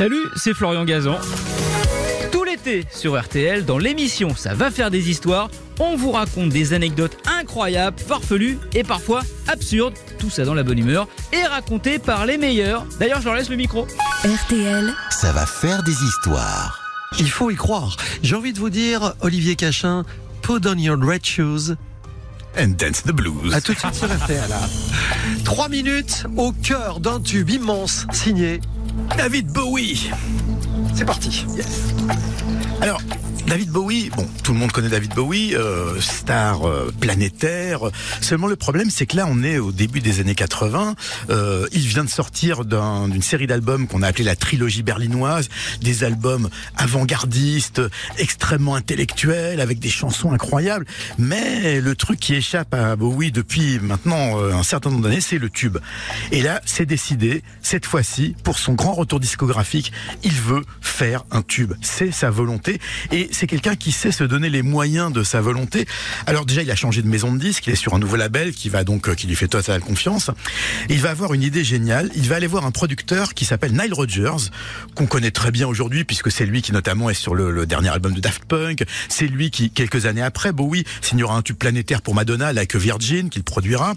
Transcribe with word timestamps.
Salut, 0.00 0.30
c'est 0.34 0.54
Florian 0.54 0.86
Gazan. 0.86 1.18
Tout 2.32 2.42
l'été 2.42 2.86
sur 2.90 3.20
RTL, 3.20 3.66
dans 3.66 3.76
l'émission 3.76 4.34
Ça 4.34 4.54
va 4.54 4.70
faire 4.70 4.90
des 4.90 5.10
histoires, 5.10 5.50
on 5.78 5.94
vous 5.94 6.12
raconte 6.12 6.48
des 6.48 6.72
anecdotes 6.72 7.18
incroyables, 7.28 7.98
farfelues 7.98 8.58
et 8.72 8.82
parfois 8.82 9.20
absurdes, 9.46 9.92
tout 10.18 10.30
ça 10.30 10.46
dans 10.46 10.54
la 10.54 10.62
bonne 10.62 10.78
humeur, 10.78 11.06
et 11.34 11.44
racontées 11.44 11.98
par 11.98 12.24
les 12.24 12.38
meilleurs. 12.38 12.86
D'ailleurs, 12.98 13.20
je 13.20 13.26
leur 13.26 13.34
laisse 13.34 13.50
le 13.50 13.56
micro. 13.56 13.86
RTL, 14.24 14.90
Ça 15.10 15.32
va 15.32 15.44
faire 15.44 15.82
des 15.82 16.02
histoires. 16.02 16.80
Il 17.18 17.30
faut 17.30 17.50
y 17.50 17.56
croire. 17.56 17.98
J'ai 18.22 18.36
envie 18.36 18.54
de 18.54 18.58
vous 18.58 18.70
dire, 18.70 19.12
Olivier 19.20 19.54
Cachin, 19.54 20.06
put 20.40 20.66
on 20.66 20.78
your 20.78 20.96
red 20.98 21.26
shoes. 21.26 21.76
And 22.58 22.68
dance 22.68 23.02
the 23.02 23.12
blues. 23.12 23.52
À 23.52 23.60
tout 23.60 23.74
de 23.74 23.78
suite 23.78 23.94
sur 23.94 24.08
RTL. 24.08 24.50
Trois 25.44 25.68
minutes 25.68 26.24
au 26.38 26.52
cœur 26.52 27.00
d'un 27.00 27.20
tube 27.20 27.50
immense 27.50 28.06
signé. 28.12 28.60
David 29.16 29.46
Bowie. 29.52 30.10
C'est 30.94 31.04
parti. 31.04 31.44
Alors, 32.80 33.00
David 33.50 33.70
Bowie, 33.70 34.10
bon, 34.16 34.28
tout 34.44 34.52
le 34.52 34.60
monde 34.60 34.70
connaît 34.70 34.88
David 34.90 35.12
Bowie, 35.12 35.56
euh, 35.56 36.00
star 36.00 36.68
euh, 36.68 36.92
planétaire. 37.00 37.80
Seulement 38.20 38.46
le 38.46 38.54
problème, 38.54 38.90
c'est 38.90 39.06
que 39.06 39.16
là, 39.16 39.26
on 39.28 39.42
est 39.42 39.58
au 39.58 39.72
début 39.72 39.98
des 39.98 40.20
années 40.20 40.36
80. 40.36 40.94
Euh, 41.30 41.66
il 41.72 41.80
vient 41.80 42.04
de 42.04 42.08
sortir 42.08 42.64
d'un- 42.64 43.08
d'une 43.08 43.22
série 43.22 43.48
d'albums 43.48 43.88
qu'on 43.88 44.02
a 44.02 44.06
appelé 44.06 44.22
la 44.22 44.36
trilogie 44.36 44.84
berlinoise, 44.84 45.48
des 45.82 46.04
albums 46.04 46.48
avant-gardistes, 46.76 47.82
extrêmement 48.18 48.76
intellectuels, 48.76 49.60
avec 49.60 49.80
des 49.80 49.90
chansons 49.90 50.30
incroyables. 50.30 50.86
Mais 51.18 51.80
le 51.80 51.96
truc 51.96 52.20
qui 52.20 52.36
échappe 52.36 52.72
à 52.72 52.94
Bowie 52.94 53.32
depuis 53.32 53.80
maintenant 53.80 54.38
un 54.40 54.62
certain 54.62 54.90
nombre 54.90 55.02
d'années, 55.02 55.20
c'est 55.20 55.38
le 55.38 55.50
tube. 55.50 55.78
Et 56.30 56.40
là, 56.42 56.60
c'est 56.66 56.86
décidé, 56.86 57.42
cette 57.62 57.84
fois-ci, 57.84 58.36
pour 58.44 58.58
son 58.60 58.74
grand 58.74 58.92
retour 58.92 59.18
discographique, 59.18 59.90
il 60.22 60.34
veut 60.34 60.62
faire 60.80 61.24
un 61.32 61.42
tube. 61.42 61.72
C'est 61.82 62.12
sa 62.12 62.30
volonté. 62.30 62.78
Et 63.10 63.28
c'est 63.40 63.46
quelqu'un 63.46 63.74
qui 63.74 63.90
sait 63.90 64.12
se 64.12 64.22
donner 64.22 64.50
les 64.50 64.60
moyens 64.60 65.10
de 65.10 65.22
sa 65.22 65.40
volonté. 65.40 65.86
Alors 66.26 66.44
déjà, 66.44 66.60
il 66.60 66.70
a 66.70 66.76
changé 66.76 67.00
de 67.00 67.08
maison 67.08 67.32
de 67.32 67.38
disque, 67.38 67.68
il 67.68 67.72
est 67.72 67.76
sur 67.76 67.94
un 67.94 67.98
nouveau 67.98 68.16
label 68.16 68.52
qui 68.52 68.68
va 68.68 68.84
donc, 68.84 69.08
euh, 69.08 69.14
qui 69.14 69.26
lui 69.26 69.34
fait 69.34 69.48
totale 69.48 69.80
confiance. 69.80 70.30
Il 70.90 71.00
va 71.00 71.08
avoir 71.08 71.32
une 71.32 71.42
idée 71.42 71.64
géniale. 71.64 72.10
Il 72.14 72.28
va 72.28 72.36
aller 72.36 72.46
voir 72.46 72.66
un 72.66 72.70
producteur 72.70 73.32
qui 73.32 73.46
s'appelle 73.46 73.72
Nile 73.72 73.94
Rodgers, 73.94 74.50
qu'on 74.94 75.06
connaît 75.06 75.30
très 75.30 75.52
bien 75.52 75.66
aujourd'hui, 75.66 76.04
puisque 76.04 76.30
c'est 76.30 76.44
lui 76.44 76.60
qui 76.60 76.72
notamment 76.72 77.08
est 77.08 77.14
sur 77.14 77.34
le, 77.34 77.50
le 77.50 77.64
dernier 77.64 77.88
album 77.88 78.12
de 78.12 78.20
Daft 78.20 78.44
Punk. 78.44 78.84
C'est 79.08 79.26
lui 79.26 79.50
qui, 79.50 79.70
quelques 79.70 80.04
années 80.04 80.20
après, 80.20 80.52
Bowie 80.52 80.84
signera 81.00 81.34
un 81.34 81.40
tube 81.40 81.56
planétaire 81.56 82.02
pour 82.02 82.14
Madonna, 82.14 82.48
avec 82.48 82.76
Virgin, 82.76 83.30
qu'il 83.30 83.42
produira 83.42 83.94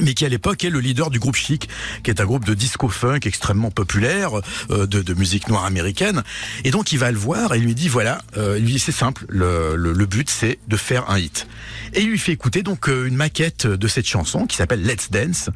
mais 0.00 0.14
qui 0.14 0.24
à 0.24 0.28
l'époque 0.28 0.64
est 0.64 0.70
le 0.70 0.80
leader 0.80 1.10
du 1.10 1.18
groupe 1.18 1.36
Chic, 1.36 1.68
qui 2.02 2.10
est 2.10 2.20
un 2.20 2.24
groupe 2.24 2.44
de 2.44 2.54
disco 2.54 2.88
funk 2.88 3.20
extrêmement 3.24 3.70
populaire, 3.70 4.30
euh, 4.70 4.86
de, 4.86 5.02
de 5.02 5.14
musique 5.14 5.48
noire 5.48 5.64
américaine. 5.64 6.22
Et 6.64 6.70
donc 6.70 6.92
il 6.92 6.98
va 6.98 7.10
le 7.10 7.18
voir 7.18 7.54
et 7.54 7.58
lui 7.58 7.74
dit 7.74 7.88
voilà, 7.88 8.22
euh, 8.36 8.58
c'est 8.78 8.92
simple, 8.92 9.24
le, 9.28 9.76
le, 9.76 9.92
le 9.92 10.06
but 10.06 10.28
c'est 10.28 10.58
de 10.68 10.76
faire 10.76 11.08
un 11.10 11.18
hit. 11.18 11.46
Et 11.94 12.00
il 12.02 12.08
lui 12.10 12.18
fait 12.18 12.32
écouter 12.32 12.62
donc 12.62 12.88
euh, 12.88 13.06
une 13.06 13.16
maquette 13.16 13.66
de 13.66 13.88
cette 13.88 14.06
chanson 14.06 14.46
qui 14.46 14.56
s'appelle 14.56 14.82
Let's 14.82 15.10
Dance. 15.10 15.50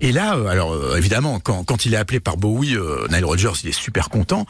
Et 0.00 0.12
là, 0.12 0.36
euh, 0.36 0.46
alors 0.46 0.72
euh, 0.72 0.96
évidemment, 0.96 1.40
quand, 1.40 1.64
quand 1.64 1.84
il 1.86 1.94
est 1.94 1.98
appelé 1.98 2.20
par 2.20 2.36
Bowie, 2.36 2.76
euh, 2.76 3.06
Nile 3.10 3.24
Rodgers, 3.24 3.52
il 3.62 3.68
est 3.68 3.72
super 3.72 4.08
content. 4.08 4.46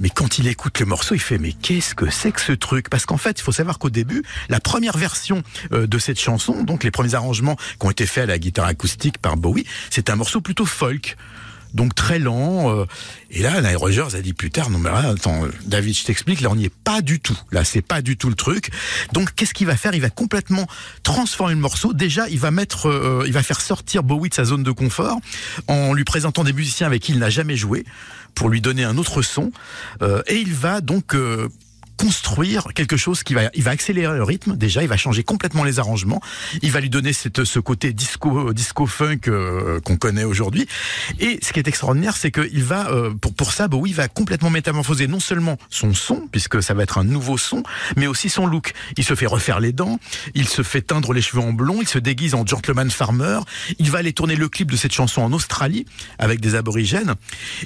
Mais 0.00 0.10
quand 0.10 0.38
il 0.38 0.46
écoute 0.46 0.78
le 0.78 0.86
morceau, 0.86 1.14
il 1.14 1.20
fait 1.20 1.38
mais 1.38 1.52
qu'est-ce 1.52 1.94
que 1.94 2.08
c'est 2.08 2.30
que 2.30 2.40
ce 2.40 2.52
truc? 2.52 2.88
Parce 2.88 3.04
qu'en 3.04 3.16
fait, 3.16 3.40
il 3.40 3.42
faut 3.42 3.52
savoir 3.52 3.78
qu'au 3.78 3.90
début, 3.90 4.22
la 4.48 4.60
première 4.60 4.96
version 4.96 5.42
euh, 5.72 5.86
de 5.86 5.98
cette 5.98 6.20
chanson, 6.20 6.62
donc 6.62 6.84
les 6.84 6.90
premiers 6.90 7.14
arrangements 7.14 7.56
qui 7.56 7.86
ont 7.86 7.90
été 7.90 8.06
faits 8.06 8.24
à 8.24 8.26
la 8.26 8.38
guitare 8.38 8.66
acoustique 8.66 9.18
par 9.18 9.36
Bowie, 9.36 9.66
c'est 9.90 10.10
un 10.10 10.16
morceau 10.16 10.40
plutôt 10.40 10.66
folk. 10.66 11.16
Donc 11.74 11.94
très 11.94 12.18
lent. 12.18 12.70
euh, 12.70 12.86
et 13.30 13.42
là, 13.42 13.60
Nile 13.60 13.76
Rodgers 13.76 14.14
a 14.14 14.20
dit 14.20 14.32
plus 14.32 14.50
tard, 14.50 14.70
non 14.70 14.78
mais 14.78 14.90
là, 14.90 15.10
attends, 15.10 15.42
David, 15.66 15.96
je 15.96 16.04
t'explique, 16.04 16.40
là 16.40 16.50
on 16.50 16.56
n'y 16.56 16.64
est 16.64 16.74
pas 16.74 17.02
du 17.02 17.20
tout. 17.20 17.38
Là, 17.52 17.64
c'est 17.64 17.82
pas 17.82 18.02
du 18.02 18.16
tout 18.16 18.28
le 18.28 18.34
truc. 18.34 18.70
Donc 19.12 19.34
qu'est-ce 19.34 19.54
qu'il 19.54 19.66
va 19.66 19.76
faire? 19.76 19.94
Il 19.94 20.00
va 20.00 20.10
complètement 20.10 20.66
transformer 21.02 21.54
le 21.54 21.60
morceau. 21.60 21.92
Déjà, 21.92 22.28
il 22.28 22.38
va 22.38 22.50
mettre, 22.50 22.88
euh, 22.88 23.24
il 23.26 23.32
va 23.32 23.42
faire 23.42 23.60
sortir 23.60 24.02
Bowie 24.02 24.30
de 24.30 24.34
sa 24.34 24.44
zone 24.44 24.62
de 24.62 24.70
confort 24.70 25.18
en 25.66 25.92
lui 25.92 26.04
présentant 26.04 26.44
des 26.44 26.52
musiciens 26.52 26.86
avec 26.86 27.02
qui 27.02 27.12
il 27.12 27.18
n'a 27.18 27.30
jamais 27.30 27.56
joué 27.56 27.84
pour 28.34 28.48
lui 28.48 28.60
donner 28.60 28.84
un 28.84 28.96
autre 28.98 29.22
son. 29.22 29.52
Euh, 30.02 30.22
et 30.26 30.36
il 30.36 30.54
va 30.54 30.80
donc 30.80 31.14
construire 31.98 32.68
quelque 32.74 32.96
chose 32.96 33.22
qui 33.22 33.34
va, 33.34 33.50
il 33.54 33.62
va 33.62 33.72
accélérer 33.72 34.16
le 34.16 34.22
rythme. 34.22 34.56
Déjà, 34.56 34.82
il 34.82 34.88
va 34.88 34.96
changer 34.96 35.24
complètement 35.24 35.64
les 35.64 35.78
arrangements. 35.78 36.22
Il 36.62 36.70
va 36.70 36.80
lui 36.80 36.90
donner 36.90 37.12
cette, 37.12 37.44
ce 37.44 37.58
côté 37.58 37.92
disco, 37.92 38.52
disco 38.54 38.86
funk 38.86 39.28
euh, 39.28 39.80
qu'on 39.80 39.96
connaît 39.96 40.24
aujourd'hui. 40.24 40.66
Et 41.18 41.40
ce 41.42 41.52
qui 41.52 41.58
est 41.58 41.68
extraordinaire, 41.68 42.16
c'est 42.16 42.30
qu'il 42.30 42.62
va, 42.62 42.88
euh, 42.90 43.10
pour 43.10 43.34
pour 43.34 43.52
ça, 43.52 43.68
Bowie 43.68 43.92
va 43.92 44.08
complètement 44.08 44.48
métamorphoser 44.48 45.08
non 45.08 45.20
seulement 45.20 45.58
son 45.70 45.92
son, 45.92 46.28
puisque 46.30 46.62
ça 46.62 46.72
va 46.72 46.84
être 46.84 46.98
un 46.98 47.04
nouveau 47.04 47.36
son, 47.36 47.62
mais 47.96 48.06
aussi 48.06 48.28
son 48.28 48.46
look. 48.46 48.72
Il 48.96 49.04
se 49.04 49.14
fait 49.14 49.26
refaire 49.26 49.58
les 49.58 49.72
dents, 49.72 49.98
il 50.34 50.48
se 50.48 50.62
fait 50.62 50.82
teindre 50.82 51.12
les 51.12 51.20
cheveux 51.20 51.42
en 51.42 51.52
blond, 51.52 51.78
il 51.80 51.88
se 51.88 51.98
déguise 51.98 52.34
en 52.34 52.46
gentleman 52.46 52.90
farmer. 52.90 53.40
Il 53.78 53.90
va 53.90 53.98
aller 53.98 54.12
tourner 54.12 54.36
le 54.36 54.48
clip 54.48 54.70
de 54.70 54.76
cette 54.76 54.92
chanson 54.92 55.22
en 55.22 55.32
Australie 55.32 55.84
avec 56.18 56.40
des 56.40 56.54
aborigènes. 56.54 57.14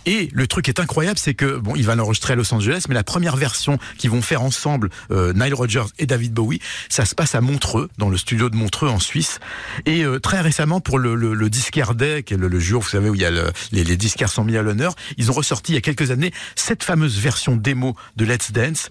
Et 0.06 0.30
le 0.32 0.46
truc 0.46 0.68
est 0.68 0.80
incroyable, 0.80 1.18
c'est 1.18 1.34
que 1.34 1.58
bon, 1.58 1.76
il 1.76 1.84
va 1.84 1.94
l'enregistrer 1.94 2.32
à 2.32 2.36
Los 2.36 2.52
Angeles, 2.54 2.84
mais 2.88 2.94
la 2.94 3.04
première 3.04 3.36
version 3.36 3.78
qu'ils 3.98 4.10
vont 4.10 4.21
faire 4.22 4.42
ensemble, 4.42 4.90
euh, 5.10 5.32
Nile 5.32 5.54
Rodgers 5.54 5.84
et 5.98 6.06
David 6.06 6.32
Bowie, 6.32 6.60
ça 6.88 7.04
se 7.04 7.14
passe 7.14 7.34
à 7.34 7.40
Montreux, 7.40 7.90
dans 7.98 8.08
le 8.08 8.16
studio 8.16 8.48
de 8.50 8.56
Montreux 8.56 8.88
en 8.88 8.98
Suisse. 8.98 9.40
Et 9.86 10.04
euh, 10.04 10.18
très 10.18 10.40
récemment, 10.40 10.80
pour 10.80 10.98
le, 10.98 11.14
le, 11.14 11.34
le 11.34 11.50
Disquaire 11.50 11.94
Day, 11.94 12.24
le, 12.30 12.60
jour, 12.60 12.82
vous 12.82 12.88
savez, 12.88 13.08
où 13.08 13.14
il 13.14 13.20
y 13.20 13.24
a 13.24 13.30
le- 13.30 13.52
les, 13.72 13.84
les 13.84 13.96
disquaires 13.96 14.30
sont 14.30 14.44
mis 14.44 14.56
à 14.56 14.62
l'honneur, 14.62 14.94
ils 15.16 15.30
ont 15.30 15.34
ressorti 15.34 15.72
il 15.72 15.74
y 15.74 15.78
a 15.78 15.80
quelques 15.80 16.10
années 16.10 16.32
cette 16.56 16.82
fameuse 16.82 17.18
version 17.18 17.56
démo 17.56 17.96
de 18.16 18.24
Let's 18.24 18.52
Dance. 18.52 18.88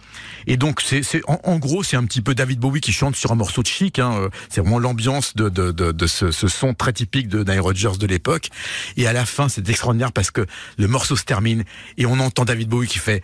Et 0.47 0.57
donc, 0.57 0.81
en, 1.27 1.57
gros, 1.57 1.83
c'est 1.83 1.97
un 1.97 2.05
petit 2.05 2.21
peu 2.21 2.35
David 2.35 2.59
Bowie 2.59 2.81
qui 2.81 2.91
chante 2.91 3.15
sur 3.15 3.31
un 3.31 3.35
morceau 3.35 3.61
de 3.61 3.67
chic. 3.67 3.99
Hein, 3.99 4.13
euh, 4.15 4.29
c'est 4.49 4.61
vraiment 4.61 4.79
l'ambiance 4.79 5.35
de 5.35 6.07
ce, 6.07 6.31
ce 6.31 6.47
son 6.47 6.73
très 6.73 6.93
typique 6.93 7.27
de 7.27 7.43
Nile 7.43 7.61
Rodgers 7.61 7.97
de 7.99 8.07
l'époque. 8.07 8.49
Et 8.97 9.07
à 9.07 9.13
la 9.13 9.25
fin, 9.25 9.49
c'est 9.49 9.67
extraordinaire 9.69 10.11
parce 10.11 10.31
que 10.31 10.45
le 10.77 10.87
morceau 10.87 11.15
se 11.15 11.23
termine 11.23 11.63
et 11.97 12.05
on 12.05 12.19
entend 12.19 12.45
David 12.45 12.69
Bowie 12.69 12.87
qui 12.87 12.99
fait 12.99 13.23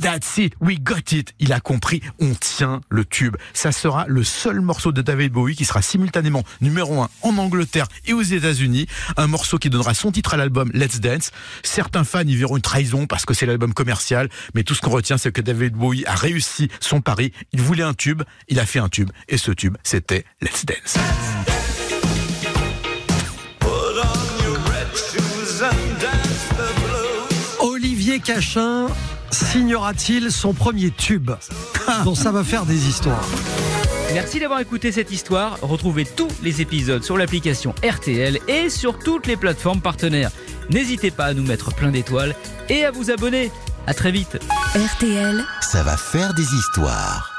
That's 0.00 0.38
it, 0.38 0.54
we 0.60 0.78
got 0.80 1.12
it. 1.12 1.32
Il 1.38 1.52
a 1.52 1.60
compris, 1.60 2.02
on 2.20 2.34
tient 2.34 2.80
le 2.88 3.04
tube. 3.04 3.36
Ça 3.52 3.72
sera 3.72 4.04
le 4.08 4.24
seul 4.24 4.60
morceau 4.60 4.92
de 4.92 5.02
David 5.02 5.32
Bowie 5.32 5.56
qui 5.56 5.64
sera 5.64 5.82
simultanément 5.82 6.42
numéro 6.60 7.02
un 7.02 7.08
en 7.22 7.36
Angleterre 7.38 7.86
et 8.06 8.12
aux 8.12 8.22
États-Unis. 8.22 8.86
Un 9.16 9.26
morceau 9.26 9.58
qui 9.58 9.70
donnera 9.70 9.94
son 9.94 10.12
titre 10.12 10.34
à 10.34 10.36
l'album 10.36 10.70
Let's 10.72 11.00
Dance. 11.00 11.30
Certains 11.62 12.04
fans 12.04 12.20
y 12.20 12.36
verront 12.36 12.56
une 12.56 12.62
trahison 12.62 13.06
parce 13.06 13.24
que 13.24 13.34
c'est 13.34 13.46
l'album 13.46 13.74
commercial, 13.74 14.28
mais 14.54 14.62
tout 14.62 14.74
ce 14.74 14.80
qu'on 14.80 14.90
retient, 14.90 15.18
c'est 15.18 15.32
que 15.32 15.40
David 15.40 15.74
Bowie 15.74 16.04
a 16.06 16.14
réussi 16.14 16.68
son 16.80 17.00
pari. 17.00 17.32
Il 17.52 17.62
voulait 17.62 17.82
un 17.82 17.94
tube, 17.94 18.22
il 18.48 18.58
a 18.60 18.66
fait 18.66 18.78
un 18.78 18.88
tube, 18.88 19.10
et 19.28 19.36
ce 19.36 19.52
tube, 19.52 19.76
c'était 19.82 20.24
Let's 20.40 20.64
Dance. 20.64 20.98
Olivier 27.60 28.20
Cachin 28.20 28.88
signera-t-il 29.34 30.30
son 30.30 30.54
premier 30.54 30.90
tube 30.90 31.32
dont 32.04 32.14
ça 32.14 32.30
va 32.30 32.44
faire 32.44 32.64
des 32.64 32.88
histoires 32.88 33.24
Merci 34.12 34.38
d'avoir 34.38 34.60
écouté 34.60 34.92
cette 34.92 35.10
histoire. 35.10 35.58
Retrouvez 35.60 36.04
tous 36.04 36.28
les 36.42 36.60
épisodes 36.60 37.02
sur 37.02 37.16
l'application 37.18 37.74
RTL 37.84 38.38
et 38.46 38.70
sur 38.70 38.98
toutes 38.98 39.26
les 39.26 39.36
plateformes 39.36 39.80
partenaires. 39.80 40.30
N'hésitez 40.70 41.10
pas 41.10 41.24
à 41.24 41.34
nous 41.34 41.42
mettre 41.42 41.74
plein 41.74 41.90
d'étoiles 41.90 42.34
et 42.68 42.84
à 42.84 42.92
vous 42.92 43.10
abonner. 43.10 43.50
À 43.86 43.94
très 43.94 44.12
vite. 44.12 44.38
RTL. 44.74 45.44
Ça 45.60 45.82
va 45.82 45.96
faire 45.96 46.32
des 46.34 46.44
histoires. 46.44 47.33